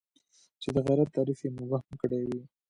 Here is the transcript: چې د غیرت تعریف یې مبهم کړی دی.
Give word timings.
چې 0.61 0.69
د 0.75 0.77
غیرت 0.85 1.07
تعریف 1.15 1.39
یې 1.43 1.49
مبهم 1.57 1.93
کړی 2.01 2.19
دی. 2.31 2.41